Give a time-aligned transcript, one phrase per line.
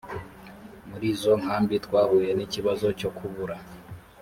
[0.89, 3.55] muri izo nkambi twahuye n ikibazo cyo kubura